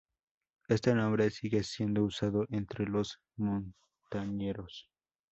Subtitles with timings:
[0.67, 4.89] Este nombre sigue siendo usado entre los montañeros.